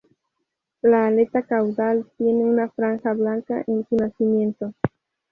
La 0.81 1.05
aleta 1.05 1.43
caudal 1.43 2.09
tiene 2.17 2.43
una 2.43 2.67
franja 2.69 3.13
blanca 3.13 3.63
en 3.67 3.85
su 3.87 3.97
nacimiento. 3.97 4.73